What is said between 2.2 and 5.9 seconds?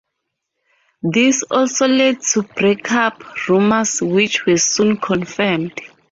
to break-up rumors, which were soon confirmed.